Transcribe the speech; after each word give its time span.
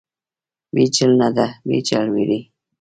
بیجل 0.73 1.11
نه 1.21 1.29
ده، 1.35 1.47
بیجل 1.67 2.05
وړي. 2.13 2.39